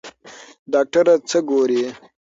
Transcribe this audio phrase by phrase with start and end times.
[0.71, 1.83] ډاکټره څه ګوري؟